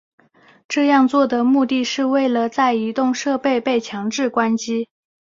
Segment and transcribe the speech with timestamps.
[0.67, 4.89] 这样做的目的是为了在移动设备被强制关机。